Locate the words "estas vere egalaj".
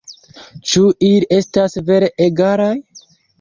1.37-2.73